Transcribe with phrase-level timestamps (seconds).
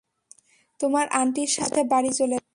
[0.79, 2.45] তোমার আন্টি সাথে বাড়ি চলে যাও!